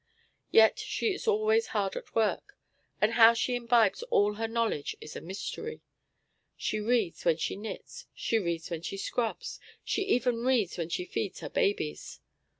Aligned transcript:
Yet 0.49 0.79
she 0.79 1.13
is 1.13 1.27
always 1.27 1.67
hard 1.77 1.95
at 1.95 2.15
work; 2.15 2.57
and 2.99 3.13
how 3.13 3.35
she 3.35 3.53
imbibes 3.53 4.01
all 4.09 4.33
her 4.33 4.47
knowledge 4.47 4.97
is 4.99 5.15
a 5.15 5.21
mystery. 5.21 5.83
She 6.57 6.79
reads 6.79 7.23
when 7.23 7.37
she 7.37 7.55
knits, 7.55 8.07
she 8.15 8.39
reads 8.39 8.71
when 8.71 8.81
she 8.81 8.97
scrubs, 8.97 9.59
she 9.83 10.01
even 10.05 10.43
reads 10.43 10.75
when 10.75 10.89
she 10.89 11.05
feeds 11.05 11.41
her 11.41 11.49
babies. 11.49 12.19